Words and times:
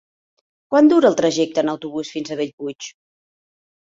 Quant 0.73 0.87
dura 0.93 1.11
el 1.11 1.17
trajecte 1.19 1.63
en 1.63 1.69
autobús 1.73 2.09
fins 2.13 2.31
a 2.31 2.39
Bellpuig? 2.39 2.89